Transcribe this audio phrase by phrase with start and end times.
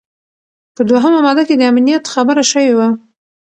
[0.75, 2.89] په دوهمه ماده کي د امنیت خبره شوې وه.